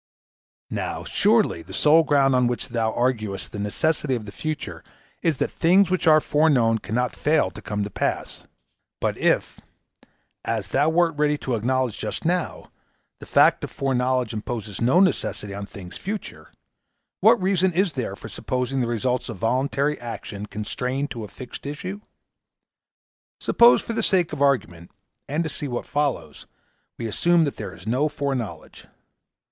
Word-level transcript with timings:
Now, 0.71 1.03
surely 1.03 1.61
the 1.61 1.75
sole 1.75 2.03
ground 2.03 2.33
on 2.33 2.47
which 2.47 2.69
thou 2.69 2.91
arguest 2.93 3.51
the 3.51 3.59
necessity 3.59 4.15
of 4.15 4.25
the 4.25 4.31
future 4.31 4.83
is 5.21 5.37
that 5.37 5.51
things 5.51 5.91
which 5.91 6.07
are 6.07 6.19
foreknown 6.19 6.79
cannot 6.79 7.15
fail 7.15 7.51
to 7.51 7.61
come 7.61 7.83
to 7.83 7.89
pass. 7.91 8.45
But 8.99 9.15
if, 9.19 9.59
as 10.43 10.69
thou 10.69 10.89
wert 10.89 11.15
ready 11.17 11.37
to 11.45 11.53
acknowledge 11.53 11.99
just 11.99 12.25
now, 12.25 12.71
the 13.19 13.27
fact 13.27 13.63
of 13.63 13.69
foreknowledge 13.69 14.33
imposes 14.33 14.81
no 14.81 14.99
necessity 14.99 15.53
on 15.53 15.67
things 15.67 15.97
future, 15.99 16.51
what 17.19 17.39
reason 17.39 17.71
is 17.71 17.93
there 17.93 18.15
for 18.15 18.27
supposing 18.27 18.81
the 18.81 18.87
results 18.87 19.29
of 19.29 19.37
voluntary 19.37 19.99
action 19.99 20.47
constrained 20.47 21.11
to 21.11 21.23
a 21.23 21.27
fixed 21.27 21.63
issue? 21.67 22.01
Suppose, 23.39 23.83
for 23.83 23.93
the 23.93 24.01
sake 24.01 24.33
of 24.33 24.41
argument, 24.41 24.89
and 25.29 25.43
to 25.43 25.49
see 25.51 25.67
what 25.67 25.85
follows, 25.85 26.47
we 26.97 27.05
assume 27.05 27.43
that 27.43 27.57
there 27.57 27.75
is 27.75 27.85
no 27.85 28.09
foreknowledge. 28.09 28.87